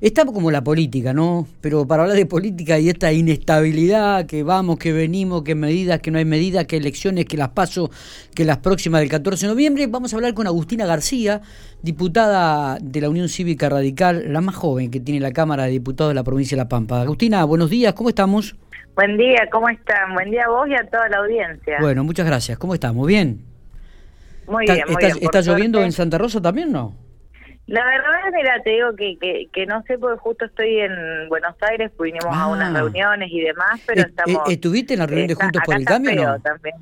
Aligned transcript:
Está 0.00 0.24
como 0.24 0.50
la 0.50 0.62
política, 0.62 1.12
¿no? 1.12 1.46
Pero 1.60 1.86
para 1.86 2.02
hablar 2.02 2.16
de 2.16 2.26
política 2.26 2.78
y 2.78 2.88
esta 2.88 3.12
inestabilidad, 3.12 4.26
que 4.26 4.42
vamos, 4.42 4.78
que 4.78 4.92
venimos, 4.92 5.42
que 5.42 5.54
medidas, 5.54 6.00
que 6.00 6.10
no 6.10 6.18
hay 6.18 6.24
medidas, 6.24 6.66
que 6.66 6.76
elecciones, 6.76 7.24
que 7.26 7.36
las 7.36 7.50
paso, 7.50 7.90
que 8.34 8.44
las 8.44 8.58
próximas 8.58 9.00
del 9.00 9.10
14 9.10 9.46
de 9.46 9.52
noviembre, 9.52 9.86
vamos 9.86 10.12
a 10.12 10.16
hablar 10.16 10.34
con 10.34 10.46
Agustina 10.46 10.84
García, 10.84 11.40
diputada 11.82 12.78
de 12.82 13.00
la 13.00 13.08
Unión 13.08 13.28
Cívica 13.28 13.68
Radical, 13.68 14.32
la 14.32 14.40
más 14.40 14.56
joven 14.56 14.90
que 14.90 15.00
tiene 15.00 15.20
la 15.20 15.32
Cámara 15.32 15.64
de 15.64 15.70
Diputados 15.70 16.10
de 16.10 16.14
la 16.14 16.24
provincia 16.24 16.56
de 16.56 16.62
La 16.62 16.68
Pampa. 16.68 17.00
Agustina, 17.00 17.44
buenos 17.44 17.70
días, 17.70 17.94
¿cómo 17.94 18.08
estamos? 18.08 18.56
Buen 18.96 19.16
día, 19.16 19.48
¿cómo 19.50 19.68
están? 19.68 20.14
Buen 20.14 20.30
día 20.30 20.44
a 20.44 20.50
vos 20.50 20.68
y 20.68 20.74
a 20.74 20.88
toda 20.88 21.08
la 21.08 21.18
audiencia. 21.18 21.78
Bueno, 21.80 22.04
muchas 22.04 22.26
gracias. 22.26 22.58
¿Cómo 22.58 22.74
estamos? 22.74 23.06
¿Bien? 23.06 23.40
Muy 24.46 24.66
bien, 24.66 24.82
muy 24.86 24.94
está, 24.94 25.06
bien. 25.06 25.18
¿Está 25.20 25.40
lloviendo 25.40 25.82
en 25.82 25.90
Santa 25.90 26.18
Rosa 26.18 26.40
también, 26.40 26.70
no? 26.70 27.03
La 27.66 27.82
verdad, 27.84 28.30
mira, 28.34 28.62
te 28.62 28.70
digo 28.70 28.94
que, 28.94 29.16
que, 29.18 29.46
que, 29.52 29.64
no 29.64 29.82
sé 29.84 29.98
porque 29.98 30.18
justo 30.18 30.44
estoy 30.44 30.80
en 30.80 31.28
Buenos 31.30 31.54
Aires, 31.62 31.90
pues 31.96 32.12
vinimos 32.12 32.36
a 32.36 32.46
unas 32.48 32.74
Ah. 32.74 32.78
reuniones 32.80 33.30
y 33.32 33.40
demás, 33.40 33.80
pero 33.86 34.02
Eh, 34.02 34.06
estamos... 34.08 34.48
eh, 34.48 34.52
¿Estuviste 34.52 34.92
en 34.94 35.00
la 35.00 35.06
reunión 35.06 35.28
de 35.28 35.34
Juntos 35.34 35.62
por 35.64 35.76
el 35.76 35.84
Cambio 35.86 36.12
o 36.22 36.24
no? 36.26 36.40
También. 36.40 36.76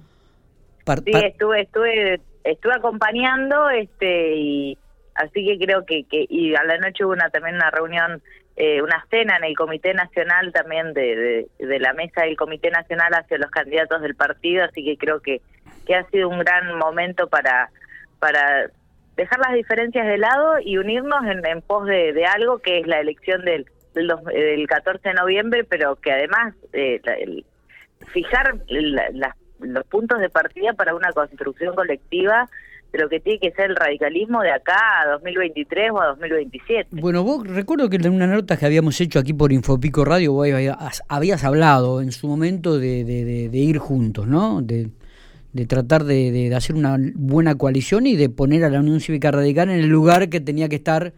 Par- 0.84 1.02
Sí, 1.04 1.12
estuve, 1.14 1.60
estuve, 1.62 2.20
estuve 2.42 2.74
acompañando, 2.74 3.70
este, 3.70 4.34
y 4.34 4.78
así 5.14 5.46
que 5.46 5.64
creo 5.64 5.86
que, 5.86 6.02
que 6.04 6.26
y 6.28 6.54
a 6.56 6.64
la 6.64 6.78
noche 6.78 7.04
hubo 7.04 7.12
una 7.12 7.30
también 7.30 7.54
una 7.54 7.70
reunión, 7.70 8.20
eh, 8.56 8.82
una 8.82 9.06
cena 9.08 9.36
en 9.36 9.44
el 9.44 9.56
Comité 9.56 9.94
Nacional 9.94 10.52
también 10.52 10.92
de, 10.94 11.46
de, 11.60 11.66
de 11.66 11.78
la 11.78 11.92
mesa 11.92 12.22
del 12.22 12.36
Comité 12.36 12.70
Nacional 12.72 13.14
hacia 13.14 13.38
los 13.38 13.50
candidatos 13.52 14.02
del 14.02 14.16
partido, 14.16 14.64
así 14.64 14.84
que 14.84 14.96
creo 14.98 15.20
que, 15.20 15.40
que 15.86 15.94
ha 15.94 16.04
sido 16.10 16.28
un 16.28 16.40
gran 16.40 16.76
momento 16.76 17.28
para, 17.28 17.70
para 18.18 18.68
dejar 19.16 19.38
las 19.40 19.54
diferencias 19.54 20.06
de 20.06 20.18
lado 20.18 20.54
y 20.64 20.78
unirnos 20.78 21.24
en, 21.26 21.44
en 21.46 21.60
pos 21.62 21.86
de, 21.86 22.24
algo 22.26 22.58
que 22.58 22.80
es 22.80 22.86
la 22.86 23.00
elección 23.00 23.44
del, 23.44 23.66
del, 23.94 24.08
dos- 24.08 24.20
eh, 24.32 24.56
del 24.56 24.66
14 24.66 25.08
de 25.08 25.14
noviembre, 25.14 25.64
pero 25.64 25.96
que 25.96 26.12
además 26.12 26.54
eh, 26.72 27.00
la- 27.04 27.14
el- 27.14 27.44
fijar 28.12 28.56
la- 28.68 29.10
las- 29.12 29.36
los 29.60 29.84
puntos 29.86 30.18
de 30.20 30.28
partida 30.28 30.72
para 30.72 30.94
una 30.94 31.12
construcción 31.12 31.74
colectiva 31.74 32.48
de 32.92 32.98
lo 32.98 33.08
que 33.08 33.20
tiene 33.20 33.38
que 33.38 33.52
ser 33.52 33.70
el 33.70 33.76
radicalismo 33.76 34.42
de 34.42 34.50
acá 34.50 34.76
a 35.02 35.08
2023 35.12 35.90
o 35.92 36.00
a 36.02 36.06
2027. 36.08 36.88
Bueno, 36.90 37.22
vos 37.22 37.46
recuerdo 37.46 37.88
que 37.88 37.96
en 37.96 38.10
una 38.12 38.26
nota 38.26 38.56
que 38.58 38.66
habíamos 38.66 39.00
hecho 39.00 39.18
aquí 39.18 39.32
por 39.32 39.50
Infopico 39.52 40.04
Radio, 40.04 40.32
vos 40.32 40.46
habías, 41.08 41.44
hablado 41.44 42.02
en 42.02 42.12
su 42.12 42.28
momento 42.28 42.78
de, 42.78 43.04
de- 43.04 43.24
de- 43.24 43.48
de 43.48 43.58
ir 43.58 43.78
juntos, 43.78 44.26
¿no? 44.26 44.60
De, 44.60 44.88
de 45.52 45.66
tratar 45.66 46.04
de, 46.04 46.30
de- 46.30 46.54
hacer 46.54 46.76
una 46.76 46.96
buena 47.14 47.54
coalición 47.56 48.06
y 48.06 48.16
de 48.16 48.28
poner 48.28 48.64
a 48.64 48.70
la 48.70 48.80
Unión 48.80 49.00
Cívica 49.00 49.30
Radical 49.30 49.70
en 49.70 49.80
el 49.80 49.88
lugar 49.88 50.28
que 50.28 50.40
tenía 50.40 50.68
que 50.68 50.76
estar 50.76 51.12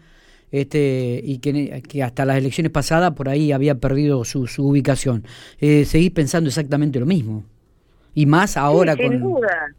este 0.51 1.21
y 1.25 1.39
que, 1.39 1.83
que 1.89 2.03
hasta 2.03 2.25
las 2.25 2.37
elecciones 2.39 2.71
pasadas 2.71 3.13
por 3.13 3.29
ahí 3.29 3.51
había 3.53 3.75
perdido 3.77 4.25
su, 4.25 4.47
su 4.47 4.69
ubicación. 4.69 5.25
Eh, 5.61 5.85
¿Seguís 5.85 6.11
pensando 6.13 6.49
exactamente 6.49 7.01
lo 7.01 7.07
mismo? 7.07 7.45
Y 8.15 8.27
más 8.27 8.57
ahora 8.57 8.95
Sí, 8.95 9.03
sin 9.03 9.21
con... 9.21 9.21
duda. 9.35 9.75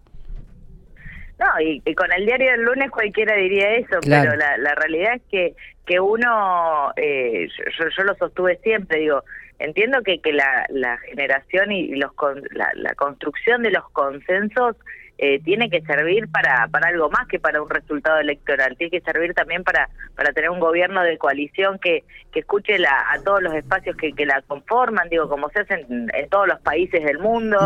No, 1.39 1.45
y, 1.61 1.81
y 1.85 1.93
con 1.95 2.11
el 2.13 2.25
diario 2.25 2.51
del 2.51 2.61
lunes 2.63 2.89
cualquiera 2.91 3.35
diría 3.35 3.75
eso, 3.75 3.99
Claro. 4.01 4.31
pero 4.31 4.37
la, 4.37 4.57
la 4.57 4.75
realidad 4.75 5.15
es 5.15 5.21
que 5.29 5.55
que 5.85 5.99
uno, 5.99 6.91
eh, 6.95 7.47
yo, 7.77 7.85
yo 7.95 8.03
lo 8.03 8.15
sostuve 8.15 8.57
siempre, 8.57 8.99
digo, 8.99 9.23
entiendo 9.59 10.01
que, 10.03 10.19
que 10.19 10.33
la, 10.33 10.65
la 10.69 10.97
generación 10.97 11.71
y 11.71 11.95
los 11.95 12.11
con- 12.13 12.43
la, 12.51 12.71
la 12.75 12.93
construcción 12.95 13.61
de 13.63 13.71
los 13.71 13.89
consensos 13.91 14.75
eh, 15.17 15.39
tiene 15.43 15.69
que 15.69 15.79
servir 15.83 16.27
para, 16.29 16.67
para 16.67 16.89
algo 16.89 17.09
más 17.09 17.25
que 17.27 17.39
para 17.39 17.61
un 17.61 17.69
resultado 17.69 18.19
electoral, 18.19 18.75
tiene 18.75 18.91
que 18.91 18.99
servir 18.99 19.33
también 19.33 19.63
para, 19.63 19.87
para 20.13 20.33
tener 20.33 20.49
un 20.49 20.59
gobierno 20.59 21.03
de 21.03 21.17
coalición 21.17 21.79
que, 21.79 22.03
que 22.33 22.39
escuche 22.41 22.77
la, 22.79 23.05
a 23.11 23.21
todos 23.23 23.41
los 23.41 23.53
espacios 23.53 23.95
que, 23.95 24.11
que 24.11 24.25
la 24.25 24.41
conforman, 24.41 25.07
digo, 25.07 25.29
como 25.29 25.47
se 25.51 25.61
hace 25.61 25.85
en, 25.87 26.09
en 26.13 26.29
todos 26.29 26.47
los 26.49 26.59
países 26.59 27.01
del 27.05 27.19
mundo. 27.19 27.57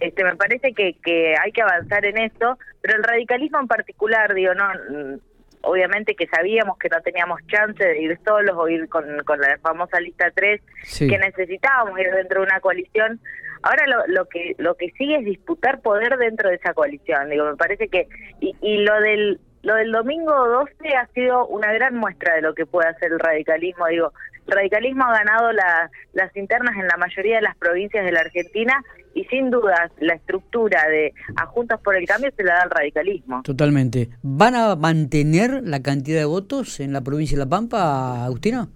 Este, 0.00 0.22
me 0.22 0.36
parece 0.36 0.74
que, 0.74 0.94
que 1.02 1.34
hay 1.42 1.52
que 1.52 1.62
avanzar 1.62 2.04
en 2.04 2.18
esto, 2.18 2.58
pero 2.82 2.96
el 2.98 3.04
radicalismo 3.04 3.58
en 3.60 3.68
particular, 3.68 4.34
digo, 4.34 4.52
no, 4.52 4.68
obviamente 5.62 6.14
que 6.14 6.26
sabíamos 6.26 6.78
que 6.78 6.88
no 6.88 7.00
teníamos 7.00 7.40
chance 7.46 7.82
de 7.84 8.00
ir 8.00 8.18
solos 8.24 8.54
o 8.58 8.68
ir 8.68 8.88
con, 8.88 9.04
con 9.24 9.40
la 9.40 9.58
famosa 9.58 10.00
lista 10.00 10.30
3, 10.34 10.60
Sí. 10.84 11.08
que 11.08 11.18
necesitábamos 11.18 11.98
ir 11.98 12.10
dentro 12.10 12.40
de 12.40 12.46
una 12.46 12.60
coalición. 12.60 13.20
Ahora 13.62 13.86
lo, 13.86 14.06
lo 14.08 14.26
que 14.28 14.54
lo 14.58 14.74
que 14.74 14.90
sigue 14.98 15.18
es 15.18 15.24
disputar 15.24 15.80
poder 15.82 16.16
dentro 16.18 16.48
de 16.48 16.56
esa 16.56 16.74
coalición. 16.74 17.30
Digo, 17.30 17.44
me 17.44 17.56
parece 17.56 17.88
que 17.88 18.08
y, 18.40 18.56
y 18.60 18.78
lo 18.78 19.00
del 19.00 19.38
lo 19.62 19.76
del 19.76 19.92
domingo 19.92 20.32
12 20.48 20.74
ha 20.96 21.06
sido 21.14 21.46
una 21.46 21.72
gran 21.72 21.94
muestra 21.94 22.34
de 22.34 22.42
lo 22.42 22.52
que 22.54 22.66
puede 22.66 22.88
hacer 22.88 23.12
el 23.12 23.20
radicalismo. 23.20 23.86
Digo, 23.86 24.12
el 24.46 24.52
radicalismo 24.56 25.04
ha 25.04 25.12
ganado 25.18 25.52
la- 25.52 25.90
las 26.12 26.34
internas 26.36 26.74
en 26.76 26.86
la 26.88 26.96
mayoría 26.96 27.36
de 27.36 27.42
las 27.42 27.56
provincias 27.56 28.04
de 28.04 28.12
la 28.12 28.20
Argentina 28.20 28.82
y 29.14 29.24
sin 29.24 29.50
dudas 29.50 29.90
la 29.98 30.14
estructura 30.14 30.86
de 30.88 31.12
a 31.36 31.46
Juntos 31.46 31.80
por 31.82 31.94
el 31.96 32.06
Cambio 32.06 32.30
se 32.36 32.42
la 32.44 32.54
da 32.54 32.62
al 32.62 32.70
radicalismo. 32.70 33.42
Totalmente. 33.42 34.08
¿Van 34.22 34.54
a 34.54 34.74
mantener 34.76 35.62
la 35.64 35.82
cantidad 35.82 36.18
de 36.20 36.24
votos 36.24 36.80
en 36.80 36.92
la 36.92 37.02
provincia 37.02 37.36
de 37.38 37.44
La 37.44 37.50
Pampa, 37.50 38.24
Agustina? 38.24 38.68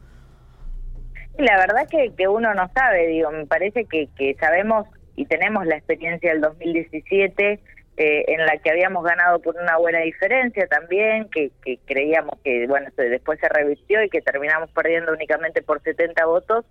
La 1.38 1.56
verdad 1.58 1.86
que, 1.90 2.12
que 2.16 2.28
uno 2.28 2.54
no 2.54 2.70
sabe, 2.74 3.08
digo, 3.08 3.30
me 3.30 3.46
parece 3.46 3.84
que, 3.84 4.08
que 4.16 4.34
sabemos 4.40 4.86
y 5.16 5.26
tenemos 5.26 5.66
la 5.66 5.76
experiencia 5.76 6.30
del 6.32 6.40
2017 6.40 7.60
eh, 7.96 8.24
en 8.28 8.44
la 8.44 8.58
que 8.58 8.70
habíamos 8.70 9.04
ganado 9.04 9.38
por 9.40 9.56
una 9.56 9.78
buena 9.78 10.00
diferencia 10.00 10.66
también, 10.66 11.28
que, 11.30 11.50
que 11.64 11.78
creíamos 11.86 12.38
que, 12.44 12.66
bueno, 12.66 12.90
después 12.96 13.40
se 13.40 13.48
revirtió 13.48 14.02
y 14.02 14.10
que 14.10 14.20
terminamos 14.20 14.70
perdiendo 14.70 15.12
únicamente 15.12 15.62
por 15.62 15.82
70 15.82 16.26
votos. 16.26 16.64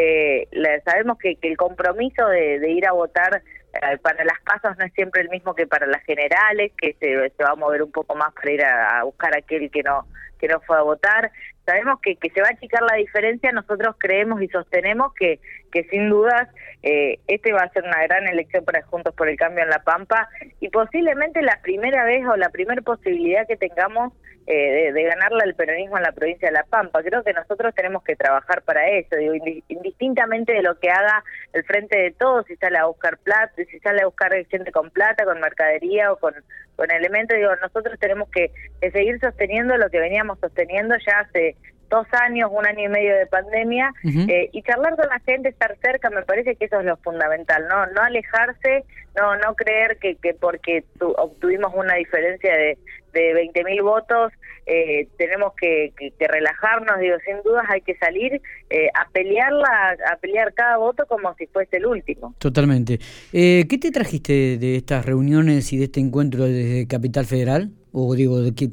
Eh, 0.00 0.46
sabemos 0.84 1.18
que, 1.18 1.34
que 1.36 1.48
el 1.48 1.56
compromiso 1.56 2.24
de, 2.28 2.70
ir 2.70 2.86
a 2.86 2.92
votar 2.92 3.42
eh, 3.72 3.98
para 4.00 4.24
las 4.24 4.40
pasos 4.42 4.78
no 4.78 4.84
es 4.84 4.92
siempre 4.92 5.22
el 5.22 5.28
mismo 5.28 5.56
que 5.56 5.66
para 5.66 5.88
las 5.88 6.04
generales, 6.04 6.70
que 6.78 6.94
se, 7.00 7.16
va 7.42 7.50
a 7.50 7.56
mover 7.56 7.82
un 7.82 7.90
poco 7.90 8.14
más 8.14 8.32
para 8.32 8.52
ir 8.52 8.64
a, 8.64 9.00
a 9.00 9.02
buscar 9.02 9.34
a 9.34 9.38
aquel 9.38 9.70
que 9.72 9.82
no 9.82 10.06
que 10.38 10.46
no 10.46 10.60
fue 10.60 10.78
a 10.78 10.82
votar. 10.82 11.32
Sabemos 11.66 12.00
que, 12.00 12.14
que 12.14 12.30
se 12.30 12.40
va 12.40 12.46
a 12.46 12.52
achicar 12.52 12.80
la 12.82 12.96
diferencia, 12.96 13.50
nosotros 13.50 13.96
creemos 13.98 14.40
y 14.40 14.48
sostenemos 14.48 15.12
que, 15.14 15.40
que 15.72 15.82
sin 15.90 16.08
dudas 16.08 16.48
eh, 16.82 17.18
este 17.26 17.52
va 17.52 17.62
a 17.62 17.72
ser 17.72 17.82
una 17.82 18.02
gran 18.04 18.26
elección 18.28 18.64
para 18.64 18.82
Juntos 18.82 19.14
por 19.14 19.28
el 19.28 19.36
Cambio 19.36 19.64
en 19.64 19.70
La 19.70 19.82
Pampa 19.82 20.28
y 20.60 20.68
posiblemente 20.68 21.42
la 21.42 21.58
primera 21.60 22.04
vez 22.04 22.24
o 22.26 22.36
la 22.36 22.50
primera 22.50 22.80
posibilidad 22.82 23.48
que 23.48 23.56
tengamos 23.56 24.12
eh, 24.50 24.72
de, 24.72 24.92
de 24.92 25.02
ganarle 25.04 25.42
al 25.44 25.54
peronismo 25.54 25.98
en 25.98 26.04
la 26.04 26.12
provincia 26.12 26.48
de 26.48 26.54
La 26.54 26.64
Pampa. 26.64 27.02
Creo 27.02 27.22
que 27.22 27.34
nosotros 27.34 27.74
tenemos 27.74 28.02
que 28.02 28.16
trabajar 28.16 28.62
para 28.62 28.88
eso, 28.88 29.14
digo, 29.16 29.34
indi- 29.34 29.62
indistintamente 29.68 30.54
de 30.54 30.62
lo 30.62 30.78
que 30.78 30.88
haga 30.90 31.22
el 31.52 31.64
Frente 31.64 31.98
de 31.98 32.12
Todos, 32.12 32.46
si 32.46 32.56
sale 32.56 32.78
a 32.78 32.86
buscar 32.86 33.18
plata, 33.18 33.52
si 33.56 33.78
sale 33.80 34.00
a 34.02 34.06
buscar 34.06 34.32
gente 34.46 34.72
con 34.72 34.90
plata, 34.90 35.24
con 35.26 35.38
mercadería 35.38 36.10
o 36.12 36.16
con, 36.16 36.34
con 36.76 36.90
elementos, 36.90 37.36
digo, 37.36 37.54
nosotros 37.56 37.98
tenemos 38.00 38.30
que 38.30 38.50
seguir 38.80 39.20
sosteniendo 39.20 39.76
lo 39.76 39.90
que 39.90 40.00
veníamos 40.00 40.38
sosteniendo 40.40 40.96
ya 41.06 41.20
hace 41.20 41.54
dos 41.88 42.06
años, 42.12 42.50
un 42.52 42.66
año 42.66 42.84
y 42.84 42.88
medio 42.88 43.16
de 43.16 43.26
pandemia, 43.26 43.92
eh, 44.04 44.50
y 44.52 44.62
charlar 44.62 44.96
con 44.96 45.08
la 45.08 45.20
gente, 45.20 45.48
estar 45.48 45.76
cerca, 45.82 46.10
me 46.10 46.22
parece 46.22 46.56
que 46.56 46.66
eso 46.66 46.80
es 46.80 46.86
lo 46.86 46.96
fundamental, 46.98 47.66
no 47.68 47.86
no 47.86 48.00
alejarse, 48.02 48.84
no 49.16 49.36
no 49.36 49.54
creer 49.54 49.98
que, 49.98 50.16
que 50.16 50.34
porque 50.34 50.84
tu- 50.98 51.12
obtuvimos 51.16 51.72
una 51.74 51.94
diferencia 51.94 52.52
de, 52.54 52.78
de 53.14 53.32
20 53.34 53.64
mil 53.64 53.82
votos, 53.82 54.32
eh, 54.66 55.08
tenemos 55.16 55.54
que, 55.58 55.92
que- 55.96 56.10
que 56.10 56.28
relajarnos, 56.28 56.98
digo, 57.00 57.16
sin 57.24 57.36
dudas 57.42 57.64
hay 57.70 57.80
que 57.80 57.96
salir 57.96 58.40
eh, 58.68 58.88
a 58.94 59.08
pelearla, 59.10 59.96
a 60.12 60.16
pelear 60.16 60.52
cada 60.52 60.76
voto 60.76 61.06
como 61.06 61.34
si 61.36 61.46
fuese 61.46 61.78
el 61.78 61.86
último. 61.86 62.34
Totalmente. 62.38 62.98
Eh, 63.32 63.64
¿Qué 63.68 63.78
te 63.78 63.90
trajiste 63.90 64.58
de 64.58 64.76
estas 64.76 65.06
reuniones 65.06 65.72
y 65.72 65.78
de 65.78 65.84
este 65.84 66.00
encuentro 66.00 66.44
desde 66.44 66.86
Capital 66.86 67.24
Federal? 67.24 67.70
O 67.92 68.14
digo, 68.14 68.40
¿de 68.42 68.54
qué 68.54 68.68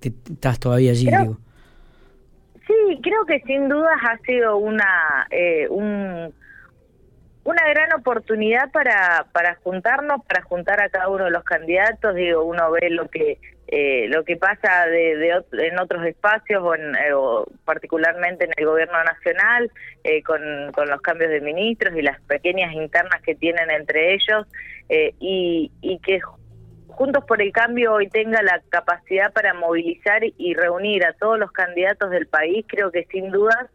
te- 0.00 0.12
estás 0.32 0.58
todavía 0.58 0.90
allí? 0.90 1.06
Digo? 1.06 1.38
Creo 3.02 3.24
que 3.26 3.40
sin 3.40 3.68
dudas 3.68 3.98
ha 4.02 4.18
sido 4.18 4.56
una 4.56 5.26
eh, 5.30 5.68
un, 5.68 6.32
una 7.44 7.68
gran 7.68 7.92
oportunidad 7.94 8.70
para 8.72 9.26
para 9.32 9.56
juntarnos, 9.56 10.24
para 10.26 10.42
juntar 10.42 10.82
a 10.82 10.88
cada 10.88 11.08
uno 11.08 11.24
de 11.24 11.30
los 11.30 11.44
candidatos. 11.44 12.14
Digo, 12.14 12.44
uno 12.44 12.70
ve 12.70 12.90
lo 12.90 13.08
que 13.08 13.38
eh, 13.70 14.08
lo 14.08 14.24
que 14.24 14.36
pasa 14.36 14.86
de, 14.86 15.16
de 15.16 15.66
en 15.66 15.78
otros 15.78 16.04
espacios 16.06 16.62
o, 16.62 16.74
eh, 16.74 17.12
o 17.14 17.46
particularmente 17.66 18.46
en 18.46 18.52
el 18.56 18.64
gobierno 18.64 19.02
nacional 19.04 19.70
eh, 20.04 20.22
con, 20.22 20.40
con 20.72 20.88
los 20.88 21.02
cambios 21.02 21.30
de 21.30 21.42
ministros 21.42 21.94
y 21.94 22.00
las 22.00 22.18
pequeñas 22.22 22.72
internas 22.72 23.20
que 23.22 23.34
tienen 23.34 23.70
entre 23.70 24.14
ellos 24.14 24.46
eh, 24.88 25.14
y, 25.20 25.70
y 25.82 25.98
que 25.98 26.20
Juntos 26.98 27.24
por 27.26 27.40
el 27.40 27.52
Cambio 27.52 27.92
hoy 27.92 28.08
tenga 28.08 28.42
la 28.42 28.60
capacidad 28.70 29.32
para 29.32 29.54
movilizar 29.54 30.20
y 30.24 30.54
reunir 30.54 31.06
a 31.06 31.12
todos 31.12 31.38
los 31.38 31.52
candidatos 31.52 32.10
del 32.10 32.26
país, 32.26 32.66
creo 32.66 32.90
que 32.90 33.04
sin 33.04 33.30
dudas 33.30 33.66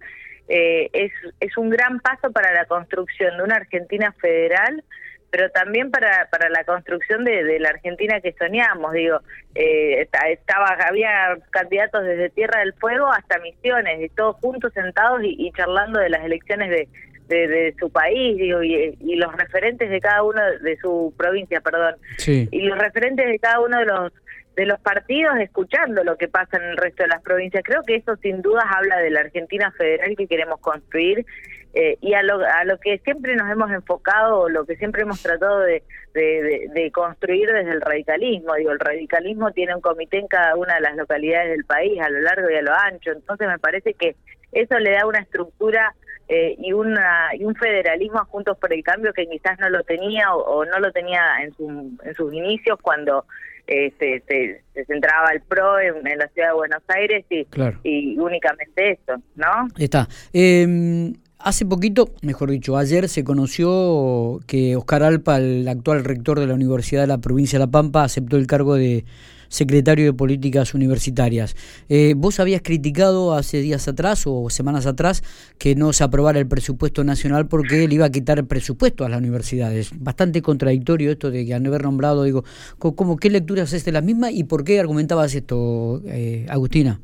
eh, 0.49 0.89
es, 0.91 1.13
es 1.39 1.55
un 1.55 1.69
gran 1.69 2.01
paso 2.01 2.33
para 2.33 2.53
la 2.53 2.65
construcción 2.65 3.37
de 3.37 3.43
una 3.43 3.55
Argentina 3.55 4.11
federal 4.19 4.83
pero 5.31 5.49
también 5.49 5.89
para, 5.89 6.27
para 6.29 6.47
la 6.49 6.63
construcción 6.63 7.23
de, 7.23 7.57
la 7.59 7.69
Argentina 7.69 8.21
que 8.21 8.33
soñamos. 8.33 8.93
Digo, 8.93 9.19
eh, 9.55 10.07
estaba 10.29 10.77
había 10.87 11.35
candidatos 11.49 12.03
desde 12.03 12.29
Tierra 12.29 12.59
del 12.59 12.73
Fuego 12.73 13.07
hasta 13.07 13.39
Misiones, 13.39 13.99
y 13.99 14.09
todos 14.09 14.35
juntos 14.41 14.71
sentados 14.73 15.21
y, 15.23 15.51
charlando 15.53 15.99
de 15.99 16.09
las 16.09 16.23
elecciones 16.23 16.69
de, 16.69 16.87
de, 17.27 17.73
su 17.79 17.89
país 17.89 18.37
digo, 18.37 18.61
y, 18.63 19.15
los 19.15 19.33
referentes 19.35 19.89
de 19.89 19.99
cada 19.99 20.23
uno 20.23 20.41
de 20.61 20.77
su 20.77 21.13
provincia, 21.17 21.61
perdón, 21.61 21.95
y 22.27 22.61
los 22.63 22.77
referentes 22.77 23.25
de 23.27 23.39
cada 23.39 23.59
uno 23.59 23.79
de 23.79 23.85
los 23.85 24.11
de 24.55 24.67
los 24.67 24.79
partidos 24.79 25.35
escuchando 25.39 26.03
lo 26.03 26.15
que 26.15 26.27
pasa 26.27 26.57
en 26.57 26.63
el 26.63 26.77
resto 26.77 27.01
de 27.01 27.09
las 27.09 27.23
provincias. 27.23 27.63
Creo 27.65 27.81
que 27.81 27.95
eso 27.95 28.15
sin 28.17 28.43
dudas 28.43 28.65
habla 28.69 28.97
de 28.97 29.09
la 29.09 29.21
Argentina 29.21 29.71
federal 29.71 30.15
que 30.15 30.27
queremos 30.27 30.59
construir 30.59 31.25
eh, 31.73 31.97
y 32.01 32.13
a 32.13 32.21
lo, 32.21 32.39
a 32.39 32.63
lo 32.65 32.77
que 32.77 32.99
siempre 32.99 33.35
nos 33.35 33.49
hemos 33.49 33.71
enfocado, 33.71 34.47
lo 34.49 34.63
que 34.65 34.75
siempre 34.75 35.01
hemos 35.01 35.23
tratado 35.23 35.59
de, 35.61 35.81
de, 36.13 36.91
construir 36.91 37.51
desde 37.51 37.71
el 37.71 37.81
radicalismo. 37.81 38.53
Digo, 38.53 38.71
el 38.71 38.79
radicalismo 38.79 39.51
tiene 39.51 39.73
un 39.73 39.81
comité 39.81 40.19
en 40.19 40.27
cada 40.27 40.55
una 40.55 40.75
de 40.75 40.81
las 40.81 40.95
localidades 40.95 41.49
del 41.49 41.65
país, 41.65 41.99
a 41.99 42.09
lo 42.09 42.21
largo 42.21 42.47
y 42.49 42.55
a 42.55 42.61
lo 42.61 42.73
ancho. 42.73 43.11
Entonces 43.11 43.47
me 43.47 43.57
parece 43.57 43.95
que 43.95 44.15
eso 44.51 44.77
le 44.77 44.91
da 44.91 45.07
una 45.07 45.19
estructura 45.19 45.95
eh, 46.35 46.55
y, 46.57 46.73
una, 46.73 47.29
y 47.37 47.43
un 47.43 47.53
federalismo 47.53 48.17
a 48.17 48.25
Juntos 48.25 48.57
por 48.57 48.73
el 48.73 48.83
Cambio 48.83 49.13
que 49.13 49.27
quizás 49.27 49.59
no 49.59 49.69
lo 49.69 49.83
tenía 49.83 50.33
o, 50.33 50.65
no 50.65 50.79
lo 50.79 50.91
tenía 50.91 51.21
en, 51.43 51.53
su, 51.53 51.95
en 52.03 52.15
sus 52.15 52.33
inicios 52.33 52.79
cuando 52.81 53.25
este, 53.67 54.23
se, 54.27 54.85
centraba 54.85 55.29
el 55.31 55.41
PRO 55.41 55.79
en, 55.79 56.03
la 56.17 56.27
ciudad 56.29 56.47
de 56.47 56.53
Buenos 56.55 56.81
Aires 56.87 57.23
y, 57.29 57.45
y 57.83 58.17
únicamente 58.17 58.93
eso, 58.93 59.21
¿no? 59.35 59.67
Está. 59.77 60.07
Eh, 60.33 61.13
Hace 61.43 61.65
poquito, 61.65 62.09
mejor 62.21 62.51
dicho, 62.51 62.77
ayer 62.77 63.09
se 63.09 63.25
conoció 63.25 64.39
que 64.47 64.77
Oscar 64.77 65.03
Alpa, 65.03 65.39
el 65.39 65.67
actual 65.67 66.05
rector 66.05 66.39
de 66.39 66.47
la 66.47 66.53
Universidad 66.53 67.01
de 67.01 67.07
la 67.07 67.17
Provincia 67.17 67.59
de 67.59 67.65
La 67.65 67.69
Pampa, 67.69 68.05
aceptó 68.05 68.37
el 68.37 68.47
cargo 68.47 68.75
de 68.75 69.03
secretario 69.49 70.05
de 70.05 70.13
Políticas 70.13 70.73
Universitarias. 70.73 71.57
Eh, 71.89 72.13
vos 72.15 72.39
habías 72.39 72.61
criticado 72.61 73.33
hace 73.33 73.59
días 73.59 73.89
atrás 73.89 74.23
o 74.25 74.49
semanas 74.49 74.85
atrás 74.85 75.21
que 75.57 75.75
no 75.75 75.91
se 75.91 76.05
aprobara 76.05 76.39
el 76.39 76.47
presupuesto 76.47 77.03
nacional 77.03 77.45
porque 77.49 77.83
él 77.83 77.91
iba 77.91 78.05
a 78.05 78.09
quitar 78.09 78.45
presupuesto 78.45 79.03
a 79.03 79.09
las 79.09 79.19
universidades. 79.19 79.91
Bastante 79.99 80.41
contradictorio 80.41 81.11
esto 81.11 81.29
de 81.29 81.45
que 81.45 81.53
al 81.53 81.61
no 81.61 81.71
haber 81.71 81.83
nombrado, 81.83 82.23
digo, 82.23 82.45
¿cómo, 82.79 83.17
¿qué 83.17 83.29
lecturas 83.29 83.73
es 83.73 83.83
de 83.83 83.91
la 83.91 83.99
misma 83.99 84.31
y 84.31 84.45
por 84.45 84.63
qué 84.63 84.79
argumentabas 84.79 85.35
esto, 85.35 86.01
eh, 86.05 86.45
Agustina? 86.47 87.01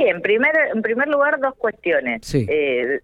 Sí, 0.00 0.06
en 0.08 0.22
primer, 0.22 0.52
en 0.74 0.80
primer 0.80 1.08
lugar, 1.08 1.38
dos 1.40 1.54
cuestiones. 1.56 2.34
Eh, 2.34 3.00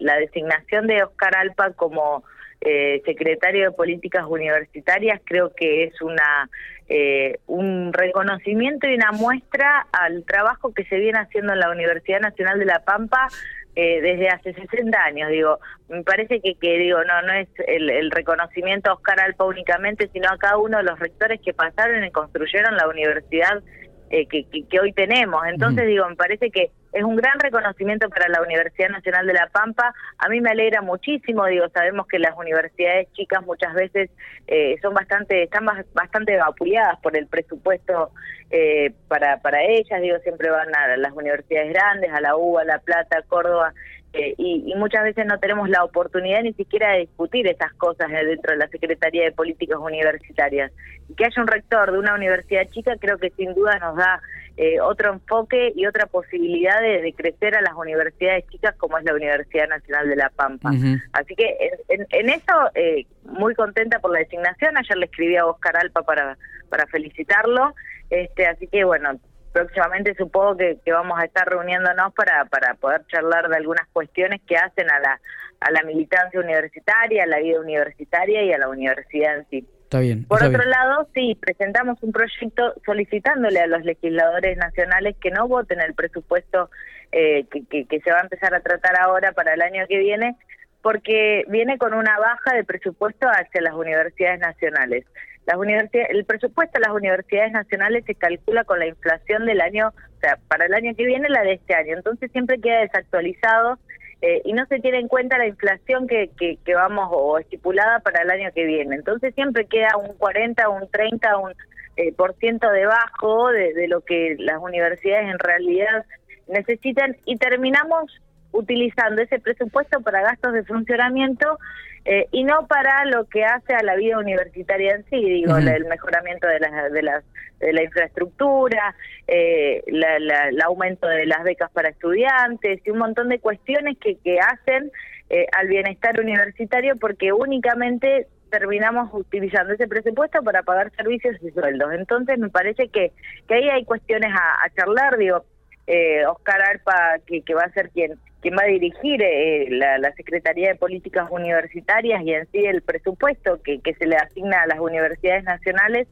la, 0.00 0.16
designación 0.16 0.88
de 0.88 1.04
Oscar 1.04 1.36
Alpa 1.36 1.70
como 1.74 2.24
eh, 2.60 3.02
secretario 3.04 3.66
de 3.66 3.70
Políticas 3.70 4.24
Universitarias 4.28 5.20
creo 5.24 5.54
que 5.54 5.84
es 5.84 6.02
una 6.02 6.50
eh, 6.88 7.38
un 7.46 7.92
reconocimiento 7.92 8.88
y 8.88 8.94
una 8.94 9.12
muestra 9.12 9.86
al 9.92 10.24
trabajo 10.24 10.74
que 10.74 10.84
se 10.86 10.96
viene 10.96 11.20
haciendo 11.20 11.52
en 11.52 11.60
la 11.60 11.70
Universidad 11.70 12.20
Nacional 12.20 12.58
de 12.58 12.64
La 12.64 12.80
Pampa 12.84 13.28
desde 13.76 14.28
hace 14.28 14.54
60 14.54 14.96
años, 15.02 15.30
digo, 15.30 15.58
me 15.88 16.04
parece 16.04 16.40
que, 16.40 16.54
que 16.54 16.78
digo, 16.78 17.02
no, 17.02 17.22
no 17.22 17.32
es 17.32 17.48
el, 17.66 17.90
el, 17.90 18.12
reconocimiento 18.12 18.88
a 18.88 18.94
Oscar 18.94 19.18
Alpa 19.18 19.46
únicamente, 19.46 20.08
sino 20.12 20.28
a 20.28 20.38
cada 20.38 20.58
uno 20.58 20.76
de 20.76 20.84
los 20.84 20.96
rectores 21.00 21.40
que 21.40 21.52
pasaron 21.54 22.04
y 22.04 22.12
construyeron 22.12 22.76
la 22.76 22.86
universidad 22.86 23.64
eh, 24.10 24.26
que, 24.26 24.44
que, 24.46 24.80
hoy 24.80 24.92
tenemos. 24.92 25.46
Entonces, 25.46 25.86
digo, 25.86 26.08
me 26.08 26.16
parece 26.16 26.50
que 26.50 26.70
es 26.92 27.02
un 27.02 27.16
gran 27.16 27.38
reconocimiento 27.40 28.08
para 28.08 28.28
la 28.28 28.42
Universidad 28.42 28.90
Nacional 28.90 29.26
de 29.26 29.32
La 29.32 29.48
Pampa. 29.48 29.92
A 30.18 30.28
mí 30.28 30.40
me 30.40 30.50
alegra 30.50 30.82
muchísimo, 30.82 31.46
digo, 31.46 31.68
sabemos 31.70 32.06
que 32.06 32.18
las 32.18 32.36
universidades 32.36 33.10
chicas 33.12 33.44
muchas 33.44 33.74
veces 33.74 34.10
eh, 34.46 34.76
son 34.80 34.94
bastante, 34.94 35.42
están 35.42 35.66
bastante 35.92 36.36
vapuleadas 36.36 37.00
por 37.00 37.16
el 37.16 37.26
presupuesto 37.26 38.12
eh, 38.50 38.92
para, 39.08 39.38
para 39.40 39.64
ellas, 39.64 40.00
digo, 40.00 40.18
siempre 40.18 40.50
van 40.50 40.74
a 40.76 40.96
las 40.96 41.12
universidades 41.12 41.72
grandes, 41.72 42.12
a 42.12 42.20
la 42.20 42.36
UBA, 42.36 42.62
a 42.62 42.64
La 42.64 42.78
Plata, 42.78 43.22
Córdoba, 43.26 43.74
eh, 44.14 44.34
y, 44.38 44.74
muchas 44.76 45.02
veces 45.02 45.26
no 45.26 45.38
tenemos 45.38 45.68
la 45.68 45.82
oportunidad 45.82 46.42
ni 46.42 46.52
siquiera 46.52 46.92
de 46.92 47.00
discutir 47.00 47.46
esas 47.48 47.72
cosas 47.74 48.08
dentro 48.10 48.52
de 48.52 48.58
la 48.58 48.68
Secretaría 48.68 49.24
de 49.24 49.32
Políticas 49.32 49.78
Universitarias. 49.80 50.70
Y 51.08 51.14
que 51.14 51.24
haya 51.24 51.42
un 51.42 51.48
rector 51.48 51.90
de 51.90 51.98
una 51.98 52.14
universidad 52.14 52.68
chica 52.70 52.96
creo 53.00 53.18
que 53.18 53.30
sin 53.30 53.54
duda 53.54 53.78
nos 53.78 53.96
da 53.96 54.20
eh, 54.56 54.80
otro 54.80 55.12
enfoque 55.12 55.72
y 55.74 55.86
otra 55.86 56.06
posibilidad 56.06 56.80
de, 56.80 57.12
crecer 57.16 57.56
a 57.56 57.60
las 57.60 57.74
universidades 57.74 58.46
chicas 58.50 58.76
como 58.76 58.98
es 58.98 59.04
la 59.04 59.14
Universidad 59.14 59.68
Nacional 59.68 60.08
de 60.08 60.16
La 60.16 60.30
Pampa. 60.30 60.70
Así 61.12 61.34
que 61.34 61.72
en, 61.88 62.30
eso, 62.30 62.70
eh, 62.76 63.06
muy 63.24 63.54
contenta 63.54 63.98
por 63.98 64.12
la 64.12 64.20
designación. 64.20 64.76
Ayer 64.76 64.96
le 64.96 65.06
escribí 65.06 65.36
a 65.36 65.46
Oscar 65.46 65.76
Alpa 65.76 66.02
para, 66.02 66.38
para 66.68 66.86
felicitarlo. 66.86 67.74
Este, 68.10 68.46
así 68.46 68.68
que 68.68 68.84
bueno, 68.84 69.18
próximamente 69.54 70.14
supongo 70.16 70.56
que, 70.56 70.92
vamos 70.92 71.16
a 71.16 71.24
estar 71.24 71.48
reuniéndonos 71.48 72.12
para, 72.12 72.44
para 72.46 72.74
poder 72.74 73.06
charlar 73.06 73.48
de 73.48 73.56
algunas 73.56 73.86
cuestiones 73.92 74.40
que 74.46 74.56
hacen 74.56 74.90
a 74.90 74.98
la, 74.98 75.20
a 75.60 75.70
la 75.70 75.84
militancia 75.84 76.40
universitaria, 76.40 77.22
a 77.22 77.26
la 77.26 77.38
vida 77.38 77.60
universitaria 77.60 78.42
y 78.42 78.52
a 78.52 78.58
la 78.58 78.68
universidad 78.68 79.38
en 79.38 79.46
sí. 79.48 79.68
Está 79.84 80.00
bien. 80.00 80.24
Por 80.24 80.42
otro 80.42 80.64
lado, 80.64 81.08
sí, 81.14 81.38
presentamos 81.40 82.02
un 82.02 82.10
proyecto 82.10 82.74
solicitándole 82.84 83.60
a 83.60 83.68
los 83.68 83.84
legisladores 83.84 84.56
nacionales 84.56 85.14
que 85.20 85.30
no 85.30 85.46
voten 85.46 85.80
el 85.80 85.94
presupuesto 85.94 86.68
eh, 87.12 87.46
que, 87.48 87.86
que 87.86 88.00
se 88.00 88.10
va 88.10 88.18
a 88.18 88.22
empezar 88.22 88.54
a 88.54 88.60
tratar 88.60 89.00
ahora 89.00 89.30
para 89.32 89.54
el 89.54 89.62
año 89.62 89.86
que 89.88 89.98
viene, 89.98 90.34
porque 90.82 91.44
viene 91.46 91.78
con 91.78 91.94
una 91.94 92.18
baja 92.18 92.56
de 92.56 92.64
presupuesto 92.64 93.28
hacia 93.28 93.60
las 93.60 93.74
universidades 93.74 94.40
nacionales. 94.40 95.04
Las 95.46 95.58
universidades, 95.58 96.10
el 96.10 96.24
presupuesto 96.24 96.78
de 96.78 96.86
las 96.86 96.96
universidades 96.96 97.52
nacionales 97.52 98.04
se 98.06 98.14
calcula 98.14 98.64
con 98.64 98.78
la 98.78 98.86
inflación 98.86 99.44
del 99.44 99.60
año, 99.60 99.88
o 99.88 100.20
sea, 100.20 100.38
para 100.48 100.66
el 100.66 100.74
año 100.74 100.94
que 100.96 101.04
viene 101.04 101.28
la 101.28 101.42
de 101.42 101.54
este 101.54 101.74
año, 101.74 101.96
entonces 101.96 102.30
siempre 102.32 102.60
queda 102.60 102.80
desactualizado 102.80 103.78
eh, 104.22 104.40
y 104.44 104.54
no 104.54 104.64
se 104.66 104.80
tiene 104.80 105.00
en 105.00 105.08
cuenta 105.08 105.36
la 105.36 105.46
inflación 105.46 106.06
que, 106.06 106.30
que, 106.38 106.74
vamos 106.74 107.08
o 107.12 107.38
estipulada 107.38 108.00
para 108.00 108.22
el 108.22 108.30
año 108.30 108.50
que 108.54 108.64
viene. 108.64 108.96
Entonces 108.96 109.34
siempre 109.34 109.66
queda 109.66 109.98
un 109.98 110.16
40, 110.16 110.66
un 110.70 110.88
30, 110.90 111.36
un 111.36 111.52
eh, 111.96 112.12
por 112.14 112.34
ciento 112.36 112.70
debajo 112.70 113.50
de, 113.50 113.74
de 113.74 113.86
lo 113.86 114.00
que 114.00 114.36
las 114.38 114.62
universidades 114.62 115.30
en 115.30 115.38
realidad 115.38 116.06
necesitan 116.48 117.16
y 117.26 117.36
terminamos 117.36 118.20
utilizando 118.54 119.20
ese 119.20 119.40
presupuesto 119.40 120.00
para 120.00 120.22
gastos 120.22 120.52
de 120.52 120.64
funcionamiento 120.64 121.58
eh, 122.04 122.28
y 122.30 122.44
no 122.44 122.66
para 122.66 123.04
lo 123.06 123.24
que 123.24 123.44
hace 123.44 123.74
a 123.74 123.82
la 123.82 123.96
vida 123.96 124.18
universitaria 124.18 124.94
en 124.94 125.04
sí, 125.06 125.16
digo, 125.16 125.56
el 125.56 125.84
mejoramiento 125.86 126.46
de 126.46 126.60
la, 126.60 126.88
de 126.88 127.02
la, 127.02 127.22
de 127.58 127.72
la 127.72 127.82
infraestructura, 127.82 128.94
eh, 129.26 129.82
el 129.86 130.60
aumento 130.62 131.08
de 131.08 131.26
las 131.26 131.42
becas 131.42 131.70
para 131.72 131.88
estudiantes 131.88 132.80
y 132.84 132.90
un 132.90 132.98
montón 132.98 133.28
de 133.28 133.40
cuestiones 133.40 133.98
que, 133.98 134.16
que 134.16 134.38
hacen 134.38 134.92
eh, 135.30 135.46
al 135.56 135.68
bienestar 135.68 136.20
universitario 136.20 136.96
porque 136.96 137.32
únicamente 137.32 138.28
terminamos 138.50 139.08
utilizando 139.12 139.72
ese 139.72 139.88
presupuesto 139.88 140.42
para 140.42 140.62
pagar 140.62 140.92
servicios 140.94 141.36
y 141.42 141.50
sueldos. 141.50 141.92
Entonces 141.92 142.38
me 142.38 142.50
parece 142.50 142.88
que, 142.88 143.12
que 143.48 143.54
ahí 143.54 143.68
hay 143.68 143.84
cuestiones 143.84 144.30
a, 144.32 144.64
a 144.64 144.70
charlar, 144.76 145.16
digo, 145.16 145.44
eh, 145.86 146.24
Oscar 146.26 146.62
Arpa, 146.62 147.18
que, 147.26 147.42
que, 147.42 147.54
va 147.54 147.62
a 147.62 147.72
ser 147.72 147.90
quien, 147.90 148.18
quien 148.44 148.58
va 148.58 148.64
a 148.64 148.66
dirigir 148.66 149.22
eh, 149.22 149.68
la, 149.70 150.12
Secretaría 150.12 150.68
de 150.68 150.74
Políticas 150.74 151.28
Universitarias 151.30 152.20
y 152.22 152.34
en 152.34 152.46
sí 152.52 152.58
el 152.58 152.82
presupuesto 152.82 153.62
que, 153.62 153.80
que 153.80 153.94
se 153.94 154.04
le 154.04 154.16
asigna 154.16 154.60
a 154.60 154.66
las 154.66 154.80
universidades 154.80 155.44
nacionales, 155.44 156.06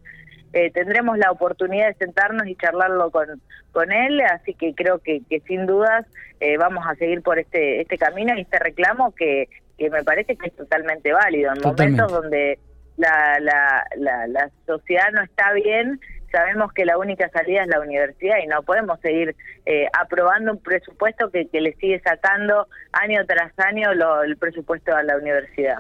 eh, 0.55 0.71
tendremos 0.71 1.19
la 1.19 1.31
oportunidad 1.31 1.89
de 1.89 1.95
sentarnos 1.95 2.47
y 2.47 2.57
charlarlo 2.57 3.11
con, 3.11 3.43
con 3.71 3.93
él, 3.93 4.23
así 4.23 4.55
que 4.55 4.75
creo 4.75 5.01
que, 5.01 5.21
que 5.29 5.41
sin 5.41 5.67
dudas 5.67 6.07
eh, 6.41 6.57
vamos 6.57 6.87
a 6.89 6.95
seguir 6.95 7.21
por 7.21 7.39
este, 7.39 7.83
este 7.83 7.99
camino 7.99 8.35
y 8.35 8.41
este 8.41 8.59
reclamo 8.59 9.15
que, 9.15 9.51
que 9.77 9.91
me 9.91 10.03
parece 10.03 10.35
que 10.35 10.47
es 10.47 10.57
totalmente 10.57 11.13
válido. 11.13 11.53
En 11.55 11.61
momentos 11.61 12.11
donde 12.11 12.59
la, 12.97 13.41
la, 13.41 13.85
la, 13.97 14.27
la 14.27 14.51
sociedad 14.65 15.11
no 15.13 15.23
está 15.23 15.53
bien, 15.53 16.01
sabemos 16.33 16.73
que 16.73 16.85
la 16.85 16.99
única 16.99 17.29
salida 17.29 17.63
es 17.63 17.69
la 17.69 17.81
universidad 17.81 18.37
y 18.43 18.49
no 18.49 18.63
podemos 18.63 18.99
seguir 19.01 19.37
eh, 19.67 19.87
aprobando 19.93 20.53
un 20.53 20.59
presupuesto 20.59 21.31
que, 21.31 21.49
le 21.53 21.75
sigue 21.75 22.01
sacando 22.01 22.67
año 22.93 23.25
tras 23.27 23.53
año 23.59 23.91
el 23.93 24.37
presupuesto 24.37 24.93
a 24.97 25.03
la 25.03 25.17
universidad. 25.17 25.77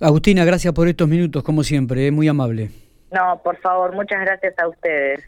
Agustina, 0.00 0.44
gracias 0.44 0.74
por 0.74 0.88
estos 0.88 1.08
minutos, 1.08 1.42
como 1.42 1.62
siempre, 1.62 2.08
es 2.08 2.12
muy 2.12 2.28
amable. 2.28 2.68
No, 3.10 3.40
por 3.42 3.56
favor, 3.58 3.94
muchas 3.94 4.20
gracias 4.20 4.58
a 4.58 4.68
ustedes. 4.68 5.26